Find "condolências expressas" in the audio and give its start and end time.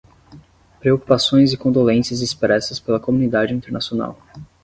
1.57-2.79